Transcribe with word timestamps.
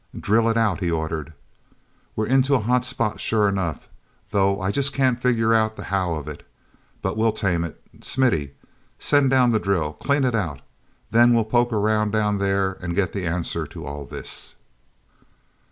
"Drill 0.19 0.49
it 0.49 0.57
out!" 0.57 0.79
he 0.79 0.89
ordered. 0.89 1.31
"We're 2.15 2.25
into 2.25 2.55
a 2.55 2.59
hot 2.59 2.83
spot 2.85 3.21
sure 3.21 3.47
enough, 3.47 3.87
though 4.31 4.59
I 4.59 4.71
can't 4.71 4.73
just 4.73 5.17
figure 5.21 5.53
out 5.53 5.75
the 5.75 5.83
how 5.83 6.15
of 6.15 6.27
it. 6.27 6.41
But 7.03 7.17
we'll 7.17 7.31
tame 7.31 7.63
it, 7.63 7.79
Smithy. 8.03 8.55
Send 8.97 9.29
down 9.29 9.51
the 9.51 9.59
drill. 9.59 9.93
Clean 9.93 10.23
it 10.23 10.33
out. 10.33 10.61
Then 11.11 11.35
we'll 11.35 11.45
poke 11.45 11.71
around 11.71 12.09
down 12.13 12.39
there 12.39 12.79
and 12.81 12.95
get 12.95 13.13
the 13.13 13.27
answer 13.27 13.67
to 13.67 13.85
all 13.85 14.03
this." 14.05 14.55